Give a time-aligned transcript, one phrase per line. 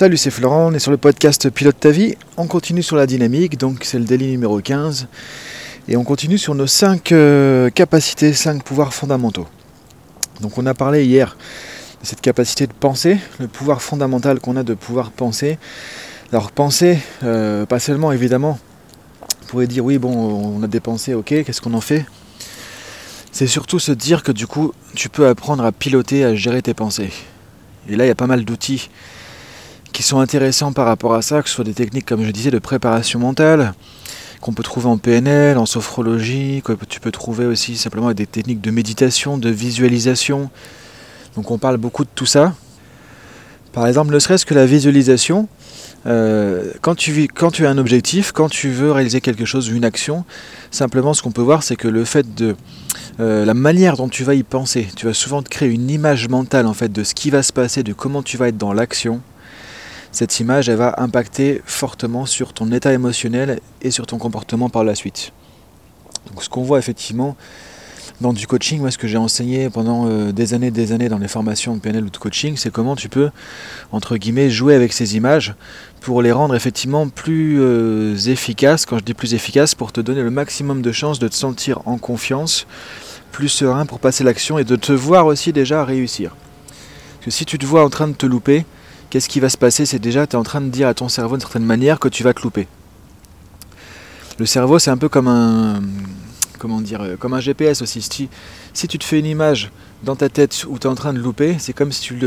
[0.00, 2.14] Salut, c'est Florent, on est sur le podcast Pilote ta vie.
[2.38, 5.08] On continue sur la dynamique, donc c'est le délit numéro 15.
[5.88, 9.46] Et on continue sur nos 5 euh, capacités, 5 pouvoirs fondamentaux.
[10.40, 11.36] Donc on a parlé hier
[12.00, 15.58] de cette capacité de penser, le pouvoir fondamental qu'on a de pouvoir penser.
[16.32, 18.58] Alors penser, euh, pas seulement évidemment,
[19.42, 22.06] on pourrait dire oui bon on a des pensées, ok, qu'est-ce qu'on en fait?
[23.32, 26.72] C'est surtout se dire que du coup tu peux apprendre à piloter, à gérer tes
[26.72, 27.10] pensées.
[27.90, 28.88] Et là il y a pas mal d'outils
[30.00, 32.50] qui sont intéressants par rapport à ça, que ce soit des techniques, comme je disais,
[32.50, 33.74] de préparation mentale,
[34.40, 38.62] qu'on peut trouver en PNL, en sophrologie, que tu peux trouver aussi simplement des techniques
[38.62, 40.48] de méditation, de visualisation.
[41.36, 42.54] Donc on parle beaucoup de tout ça.
[43.74, 45.48] Par exemple, ne serait-ce que la visualisation,
[46.06, 49.84] euh, quand, tu, quand tu as un objectif, quand tu veux réaliser quelque chose une
[49.84, 50.24] action,
[50.70, 52.56] simplement ce qu'on peut voir, c'est que le fait de
[53.20, 56.26] euh, la manière dont tu vas y penser, tu vas souvent te créer une image
[56.30, 58.72] mentale en fait de ce qui va se passer, de comment tu vas être dans
[58.72, 59.20] l'action
[60.12, 64.84] cette image elle va impacter fortement sur ton état émotionnel et sur ton comportement par
[64.84, 65.32] la suite.
[66.28, 67.36] Donc ce qu'on voit effectivement
[68.20, 71.18] dans du coaching, moi ce que j'ai enseigné pendant euh, des années des années dans
[71.18, 73.30] les formations de PNL ou de coaching, c'est comment tu peux,
[73.92, 75.54] entre guillemets, jouer avec ces images
[76.00, 80.22] pour les rendre effectivement plus euh, efficaces, quand je dis plus efficaces, pour te donner
[80.22, 82.66] le maximum de chances de te sentir en confiance,
[83.32, 86.36] plus serein pour passer l'action et de te voir aussi déjà réussir.
[87.16, 88.66] Parce que si tu te vois en train de te louper,
[89.10, 89.84] qu'est-ce qui va se passer?
[89.84, 92.08] C'est déjà, tu es en train de dire à ton cerveau d'une certaine manière que
[92.08, 92.66] tu vas te louper.
[94.38, 95.82] Le cerveau, c'est un peu comme un,
[96.58, 98.00] comment dire, euh, comme un GPS aussi.
[98.00, 99.70] Si, tu te fais une image
[100.02, 102.18] dans ta tête où tu es en train de louper, c'est comme si tu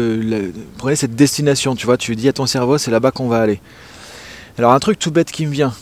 [0.78, 3.60] prenais cette destination, tu vois, tu dis à ton cerveau, c'est là-bas qu'on va aller.
[4.60, 5.74] Alors un truc tout bête qui me vient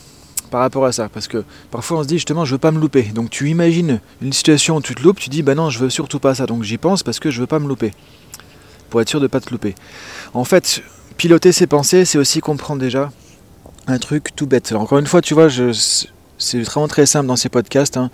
[0.51, 2.79] par rapport à ça, parce que parfois on se dit justement, je veux pas me
[2.79, 3.03] louper.
[3.03, 5.89] Donc tu imagines une situation où tu te loupes, tu dis, bah non, je veux
[5.89, 7.93] surtout pas ça, donc j'y pense parce que je veux pas me louper
[8.91, 9.73] pour être sûr de ne pas te louper.
[10.33, 10.83] En fait,
[11.21, 13.11] piloter ses pensées, c'est aussi comprendre déjà
[13.85, 14.71] un truc tout bête.
[14.71, 15.49] encore une fois, tu vois,
[16.39, 17.95] c'est vraiment très simple dans ces podcasts.
[17.95, 18.09] Hein.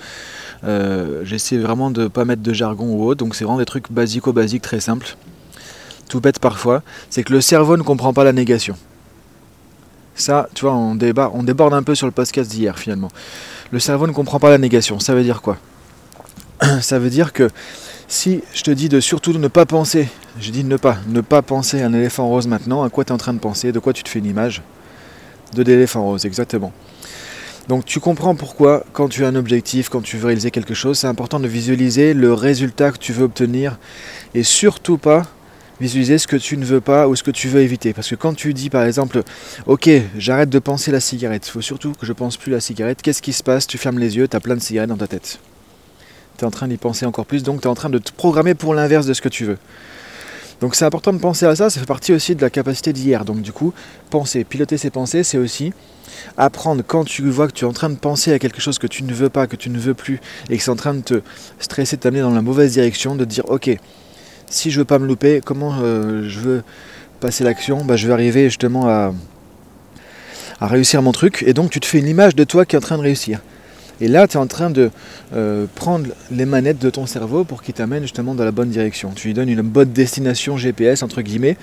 [0.66, 3.66] Euh, j'essaie vraiment de ne pas mettre de jargon ou autre, donc c'est vraiment des
[3.66, 5.16] trucs basico-basiques, très simples.
[6.10, 8.76] Tout bête parfois, c'est que le cerveau ne comprend pas la négation.
[10.16, 13.10] Ça, tu vois, on, on déborde un peu sur le podcast d'hier finalement.
[13.72, 15.00] Le cerveau ne comprend pas la négation.
[15.00, 15.56] Ça veut dire quoi?
[16.82, 17.50] Ça veut dire que
[18.10, 20.10] si je te dis de surtout ne pas penser,
[20.40, 23.10] je dis ne pas, ne pas penser à un éléphant rose maintenant, à quoi tu
[23.10, 24.62] es en train de penser, de quoi tu te fais une image?
[25.54, 26.74] De l'éléphant rose, exactement.
[27.68, 31.00] Donc tu comprends pourquoi quand tu as un objectif, quand tu veux réaliser quelque chose,
[31.00, 33.78] c'est important de visualiser le résultat que tu veux obtenir
[34.34, 35.24] et surtout pas
[35.80, 37.94] visualiser ce que tu ne veux pas ou ce que tu veux éviter.
[37.94, 39.22] Parce que quand tu dis par exemple,
[39.66, 43.02] ok, j'arrête de penser la cigarette, il faut surtout que je pense plus la cigarette,
[43.02, 43.68] qu'est-ce qui se passe?
[43.68, 45.40] Tu fermes les yeux, tu as plein de cigarettes dans ta tête.
[46.38, 48.12] Tu es en train d'y penser encore plus, donc tu es en train de te
[48.14, 49.58] programmer pour l'inverse de ce que tu veux.
[50.60, 53.26] Donc c'est important de penser à ça, ça fait partie aussi de la capacité d'hier.
[53.26, 53.74] Donc du coup,
[54.10, 55.74] penser, piloter ses pensées, c'est aussi
[56.36, 58.88] apprendre quand tu vois que tu es en train de penser à quelque chose que
[58.88, 60.20] tu ne veux pas, que tu ne veux plus,
[60.50, 61.22] et que c'est en train de te
[61.60, 63.70] stresser, de t'amener dans la mauvaise direction, de dire ok,
[64.50, 66.64] si je veux pas me louper, comment euh, je veux
[67.20, 69.14] passer l'action bah, Je vais arriver justement à
[70.62, 72.82] réussir mon truc, et donc tu te fais une image de toi qui est en
[72.82, 73.42] train de réussir.
[74.00, 74.92] Et là, tu es en train de
[75.34, 79.12] euh, prendre les manettes de ton cerveau pour qu'il t'amène justement dans la bonne direction.
[79.16, 81.58] Tu lui donnes une bonne destination GPS, entre guillemets,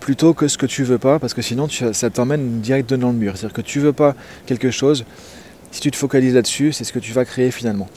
[0.00, 3.14] plutôt que ce que tu veux pas, parce que sinon ça t'emmène direct dans le
[3.14, 3.36] mur.
[3.36, 4.14] C'est-à-dire que tu veux pas
[4.46, 5.04] quelque chose,
[5.70, 7.88] si tu te focalises là-dessus, c'est ce que tu vas créer finalement.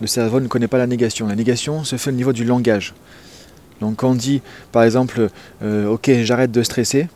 [0.00, 1.26] Le cerveau ne connaît pas la négation.
[1.26, 2.94] La négation se fait au niveau du langage.
[3.80, 5.28] Donc quand on dit, par exemple,
[5.62, 7.08] euh, ok, j'arrête de stresser,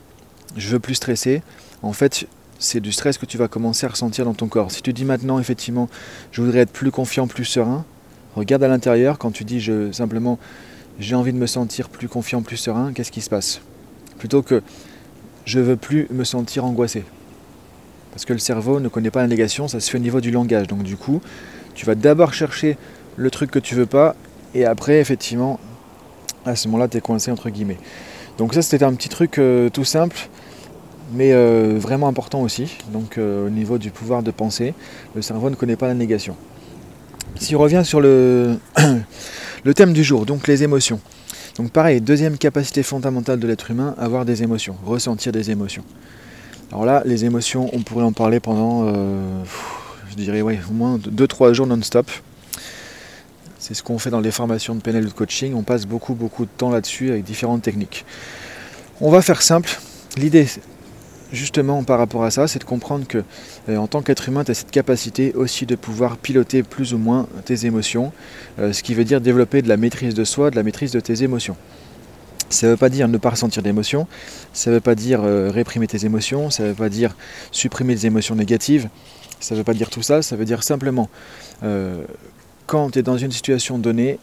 [0.56, 1.42] je veux plus stresser,
[1.82, 2.26] en fait,
[2.58, 4.70] c'est du stress que tu vas commencer à ressentir dans ton corps.
[4.70, 5.88] Si tu dis maintenant, effectivement,
[6.32, 7.84] je voudrais être plus confiant, plus serein,
[8.34, 10.38] regarde à l'intérieur, quand tu dis simplement
[10.98, 13.60] j'ai envie de me sentir plus confiant, plus serein, qu'est-ce qui se passe?
[14.18, 14.62] Plutôt que
[15.44, 17.04] je veux plus me sentir angoissé.
[18.12, 20.30] Parce que le cerveau ne connaît pas la négation, ça se fait au niveau du
[20.30, 20.66] langage.
[20.68, 21.20] Donc du coup,
[21.74, 22.78] tu vas d'abord chercher
[23.16, 24.16] le truc que tu veux pas,
[24.54, 25.60] et après, effectivement,
[26.46, 27.78] à ce moment-là, tu es coincé entre guillemets.
[28.38, 30.28] Donc ça, c'était un petit truc euh, tout simple
[31.12, 32.76] mais euh, vraiment important aussi.
[32.92, 34.74] Donc euh, au niveau du pouvoir de penser,
[35.14, 36.36] le cerveau ne connaît pas la négation.
[37.38, 38.56] Si on revient sur le,
[39.64, 41.00] le thème du jour, donc les émotions.
[41.56, 45.84] Donc pareil, deuxième capacité fondamentale de l'être humain, avoir des émotions, ressentir des émotions.
[46.72, 49.42] Alors là, les émotions, on pourrait en parler pendant, euh,
[50.10, 52.10] je dirais, ouais, au moins 2-3 jours non-stop.
[53.58, 55.54] C'est ce qu'on fait dans les formations de PNL de coaching.
[55.54, 58.04] On passe beaucoup, beaucoup de temps là-dessus avec différentes techniques.
[59.00, 59.78] On va faire simple.
[60.16, 60.46] L'idée,
[61.32, 63.22] justement par rapport à ça, c'est de comprendre que
[63.68, 66.98] euh, en tant qu'être humain, tu as cette capacité aussi de pouvoir piloter plus ou
[66.98, 68.12] moins tes émotions,
[68.58, 71.00] euh, ce qui veut dire développer de la maîtrise de soi, de la maîtrise de
[71.00, 71.56] tes émotions.
[72.48, 74.06] Ça ne veut pas dire ne pas ressentir d'émotions,
[74.52, 77.16] ça ne veut pas dire euh, réprimer tes émotions, ça ne veut pas dire
[77.50, 78.88] supprimer des émotions négatives,
[79.40, 81.08] ça ne veut pas dire tout ça, ça veut dire simplement
[82.66, 84.18] quand tu es dans une situation donnée,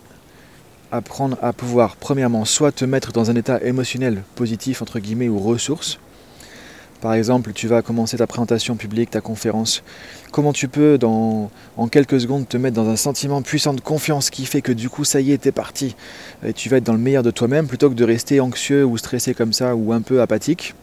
[0.91, 5.39] apprendre à pouvoir premièrement soit te mettre dans un état émotionnel positif entre guillemets ou
[5.39, 5.99] ressources,
[7.03, 9.83] par exemple, tu vas commencer ta présentation publique, ta conférence.
[10.31, 14.29] Comment tu peux, dans, en quelques secondes, te mettre dans un sentiment puissant de confiance
[14.29, 15.97] qui fait que du coup, ça y est, t'es parti.
[16.45, 18.97] Et tu vas être dans le meilleur de toi-même plutôt que de rester anxieux ou
[18.97, 20.75] stressé comme ça ou un peu apathique.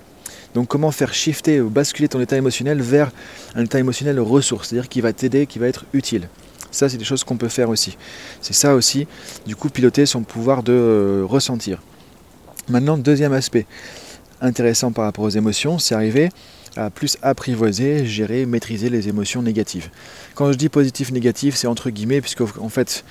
[0.52, 3.11] Donc, comment faire shifter ou basculer ton état émotionnel vers
[3.55, 6.28] un état émotionnel ressource, c'est-à-dire qui va t'aider, qui va être utile.
[6.70, 7.96] Ça, c'est des choses qu'on peut faire aussi.
[8.43, 9.06] C'est ça aussi,
[9.46, 11.81] du coup, piloter son pouvoir de euh, ressentir.
[12.69, 13.64] Maintenant, deuxième aspect
[14.40, 16.31] intéressant par rapport aux émotions, c'est arriver
[16.76, 19.90] à plus apprivoiser, gérer, maîtriser les émotions négatives.
[20.34, 23.04] Quand je dis positif, négatif, c'est entre guillemets, puisque en fait,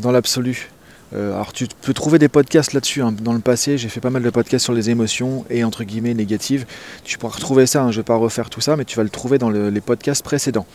[0.00, 0.70] dans l'absolu,
[1.14, 3.02] euh, alors tu peux trouver des podcasts là-dessus.
[3.02, 3.12] Hein.
[3.12, 6.14] Dans le passé, j'ai fait pas mal de podcasts sur les émotions et entre guillemets
[6.14, 6.66] négatives.
[7.04, 7.82] Tu pourras retrouver ça.
[7.82, 7.92] Hein.
[7.92, 10.24] Je ne vais pas refaire tout ça, mais tu vas le trouver dans les podcasts
[10.24, 10.66] précédents.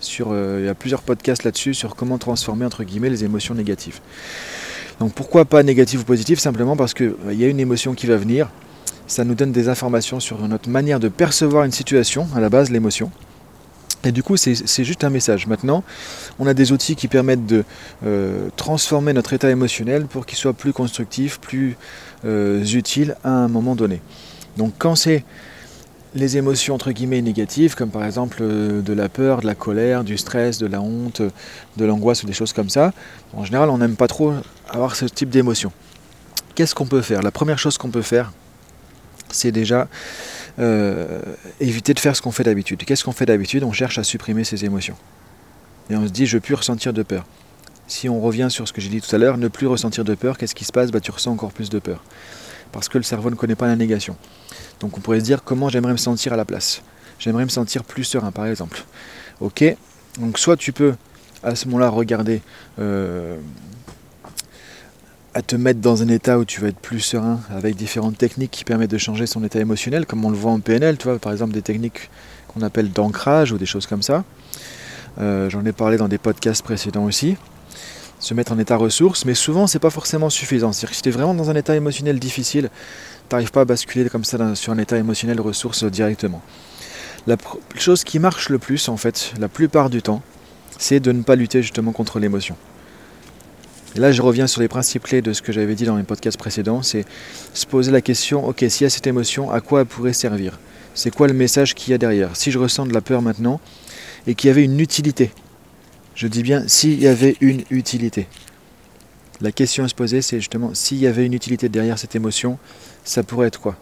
[0.00, 3.54] Sur, euh, il y a plusieurs podcasts là-dessus sur comment transformer entre guillemets les émotions
[3.54, 4.00] négatives.
[4.98, 6.38] Donc pourquoi pas négatif ou positif?
[6.38, 8.48] Simplement parce qu'il euh, y a une émotion qui va venir
[9.10, 12.70] ça nous donne des informations sur notre manière de percevoir une situation, à la base
[12.70, 13.10] l'émotion.
[14.04, 15.48] Et du coup, c'est juste un message.
[15.48, 15.82] Maintenant,
[16.38, 17.64] on a des outils qui permettent de
[18.06, 21.76] euh, transformer notre état émotionnel pour qu'il soit plus constructif, plus
[22.24, 24.00] euh, utile à un moment donné.
[24.56, 25.24] Donc quand c'est
[26.14, 30.04] les émotions entre guillemets négatives, comme par exemple euh, de la peur, de la colère,
[30.04, 31.20] du stress, de la honte,
[31.76, 32.92] de l'angoisse ou des choses comme ça,
[33.34, 34.32] en général on n'aime pas trop
[34.68, 35.72] avoir ce type d'émotion.
[36.54, 37.22] Qu'est-ce qu'on peut faire?
[37.22, 38.32] La première chose qu'on peut faire,
[39.32, 39.88] c'est déjà
[40.58, 41.20] euh,
[41.60, 42.84] éviter de faire ce qu'on fait d'habitude.
[42.84, 43.64] Qu'est-ce qu'on fait d'habitude?
[43.64, 44.96] On cherche à supprimer ses émotions.
[45.88, 47.26] Et on se dit, je veux plus ressentir de peur.
[47.86, 50.14] Si on revient sur ce que j'ai dit tout à l'heure, ne plus ressentir de
[50.14, 50.90] peur, qu'est-ce qui se passe?
[50.90, 52.04] Bah, Tu ressens encore plus de peur.
[52.72, 54.16] Parce que le cerveau ne connaît pas la négation.
[54.78, 56.82] Donc on pourrait se dire, comment j'aimerais me sentir à la place?
[57.18, 58.84] J'aimerais me sentir plus serein, par exemple.
[59.40, 59.64] Ok?
[60.18, 60.94] Donc soit tu peux,
[61.42, 62.42] à ce moment-là, regarder
[62.78, 63.38] euh,
[65.34, 68.50] à te mettre dans un état où tu vas être plus serein avec différentes techniques
[68.50, 71.18] qui permettent de changer son état émotionnel, comme on le voit en PNL, tu vois,
[71.18, 72.10] par exemple des techniques
[72.48, 74.24] qu'on appelle d'ancrage ou des choses comme ça.
[75.20, 77.36] Euh, j'en ai parlé dans des podcasts précédents aussi.
[78.18, 80.72] Se mettre en état ressource, mais souvent c'est pas forcément suffisant.
[80.72, 82.68] C'est-à-dire que si tu es vraiment dans un état émotionnel difficile,
[83.28, 86.42] tu n'arrives pas à basculer comme ça sur un état émotionnel ressource directement.
[87.26, 87.36] La
[87.76, 90.22] chose qui marche le plus, en fait, la plupart du temps,
[90.78, 92.56] c'est de ne pas lutter justement contre l'émotion.
[93.96, 96.04] Et là, je reviens sur les principes clés de ce que j'avais dit dans les
[96.04, 97.04] podcasts précédents, c'est
[97.54, 100.58] se poser la question, ok, s'il y a cette émotion, à quoi elle pourrait servir?
[100.94, 102.36] C'est quoi le message qu'il y a derrière?
[102.36, 103.60] Si je ressens de la peur maintenant,
[104.26, 105.32] et qu'il y avait une utilité,
[106.14, 108.28] je dis bien s'il y avait une utilité.
[109.40, 112.58] La question à se poser, c'est justement s'il y avait une utilité derrière cette émotion,
[113.04, 113.76] ça pourrait être quoi?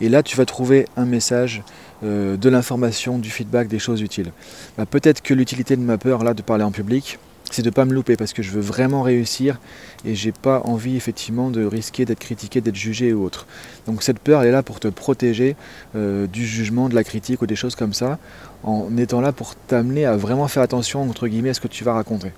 [0.00, 1.62] Et là, tu vas trouver un message,
[2.04, 4.32] euh, de l'information, du feedback, des choses utiles.
[4.76, 7.18] Bah, peut-être que l'utilité de ma peur, là, de parler en public,
[7.50, 9.58] c'est de ne pas me louper parce que je veux vraiment réussir
[10.04, 13.46] et j'ai pas envie effectivement de risquer d'être critiqué, d'être jugé ou autre.
[13.86, 15.56] Donc cette peur est là pour te protéger
[15.94, 18.18] euh, du jugement, de la critique ou des choses comme ça,
[18.62, 21.84] en étant là pour t'amener à vraiment faire attention entre guillemets à ce que tu
[21.84, 22.32] vas raconter.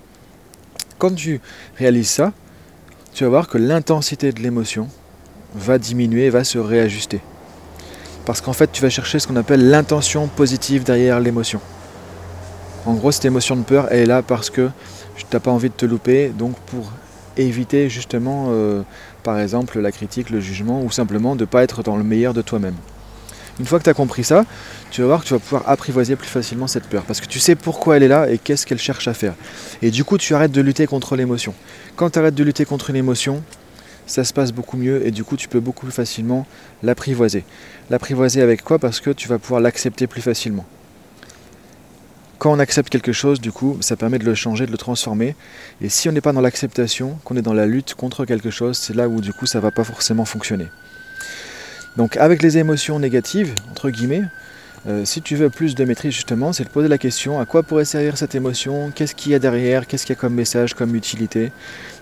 [0.97, 1.41] Quand tu
[1.77, 2.33] réalises ça,
[3.13, 4.87] tu vas voir que l'intensité de l'émotion
[5.55, 7.21] va diminuer, va se réajuster.
[8.25, 11.59] Parce qu'en fait tu vas chercher ce qu'on appelle l'intention positive derrière l'émotion.
[12.85, 14.69] En gros, cette émotion de peur, elle est là parce que
[15.17, 16.91] tu n'as pas envie de te louper, donc pour
[17.37, 18.81] éviter justement, euh,
[19.23, 22.33] par exemple, la critique, le jugement, ou simplement de ne pas être dans le meilleur
[22.33, 22.75] de toi-même.
[23.59, 24.45] Une fois que tu as compris ça,
[24.91, 27.39] tu vas voir que tu vas pouvoir apprivoiser plus facilement cette peur, parce que tu
[27.39, 29.33] sais pourquoi elle est là et qu'est-ce qu'elle cherche à faire.
[29.81, 31.53] Et du coup, tu arrêtes de lutter contre l'émotion.
[31.97, 33.43] Quand tu arrêtes de lutter contre une émotion,
[34.07, 36.47] ça se passe beaucoup mieux et du coup tu peux beaucoup plus facilement
[36.81, 37.43] l'apprivoiser.
[37.91, 38.79] L'apprivoiser avec quoi?
[38.79, 40.65] Parce que tu vas pouvoir l'accepter plus facilement.
[42.39, 45.35] Quand on accepte quelque chose, du coup, ça permet de le changer, de le transformer.
[45.81, 48.77] Et si on n'est pas dans l'acceptation, qu'on est dans la lutte contre quelque chose,
[48.77, 50.67] c'est là où du coup ça va pas forcément fonctionner.
[51.97, 54.23] Donc avec les émotions négatives, entre guillemets,
[54.87, 57.61] euh, si tu veux plus de maîtrise justement, c'est de poser la question à quoi
[57.61, 60.75] pourrait servir cette émotion, qu'est-ce qu'il y a derrière, qu'est-ce qu'il y a comme message,
[60.75, 61.51] comme utilité?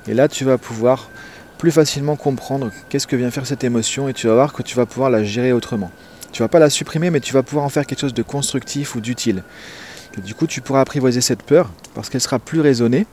[0.08, 1.10] Et là tu vas pouvoir
[1.58, 4.76] plus facilement comprendre qu'est-ce que vient faire cette émotion et tu vas voir que tu
[4.76, 5.92] vas pouvoir la gérer autrement.
[6.32, 8.94] Tu vas pas la supprimer mais tu vas pouvoir en faire quelque chose de constructif
[8.94, 9.42] ou d'utile
[10.22, 13.06] du coup, tu pourras apprivoiser cette peur parce qu'elle sera plus raisonnée.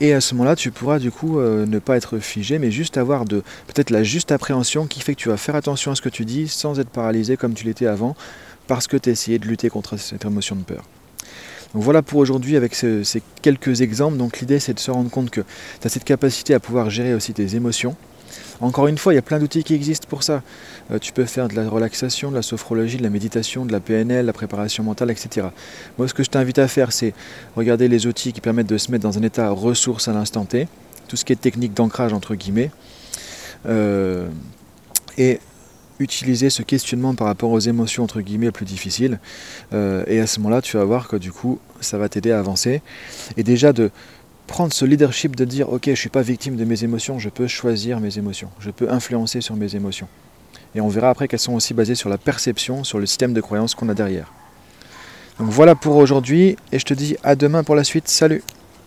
[0.00, 2.98] Et à ce moment-là, tu pourras du coup euh, ne pas être figé, mais juste
[2.98, 6.10] avoir peut-être la juste appréhension qui fait que tu vas faire attention à ce que
[6.10, 8.14] tu dis sans être paralysé comme tu l'étais avant,
[8.66, 10.84] parce que tu as essayé de lutter contre cette émotion de peur.
[11.72, 14.18] Donc voilà pour aujourd'hui avec ces quelques exemples.
[14.18, 15.40] Donc l'idée c'est de se rendre compte que
[15.80, 17.96] tu as cette capacité à pouvoir gérer aussi tes émotions
[18.60, 20.42] Encore une fois, il y a plein d'outils qui existent pour ça.
[20.90, 23.80] Euh, tu peux faire de la relaxation, de la sophrologie, de la méditation, de la
[23.80, 25.48] PNL, la préparation mentale, etc.
[25.98, 27.12] Moi, ce que je t'invite à faire, c'est
[27.56, 30.68] regarder les outils qui permettent de se mettre dans un état ressource à l'instant T,
[31.08, 32.70] tout ce qui est technique d'ancrage, entre guillemets,
[33.66, 34.28] euh,
[35.18, 35.40] et
[35.98, 39.18] utiliser ce questionnement par rapport aux émotions, entre guillemets, plus difficiles.
[39.72, 42.38] Euh, et à ce moment-là, tu vas voir que du coup, ça va t'aider à
[42.38, 42.82] avancer.
[43.36, 43.90] Et déjà de
[44.46, 47.28] prendre ce leadership de dire, ok, je ne suis pas victime de mes émotions, je
[47.28, 50.08] peux choisir mes émotions, je peux influencer sur mes émotions.
[50.74, 53.40] Et on verra après qu'elles sont aussi basées sur la perception, sur le système de
[53.40, 54.32] croyance qu'on a derrière.
[55.38, 58.08] Donc voilà pour aujourd'hui, et je te dis à demain pour la suite.
[58.08, 58.42] Salut